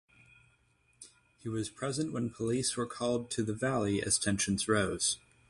He 1.37 1.47
was 1.47 1.69
present 1.69 2.11
when 2.11 2.31
police 2.31 2.75
were 2.75 2.87
called 2.87 3.29
to 3.29 3.43
The 3.43 3.53
Valley 3.53 4.01
as 4.01 4.17
tensions 4.17 4.67
rose. 4.67 5.19